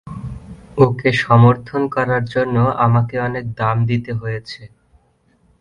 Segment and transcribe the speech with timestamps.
[0.77, 2.55] ওকে সমর্থন করার জন্য
[2.85, 4.61] আমাকে অনেক দাম দিতে হয়েছে।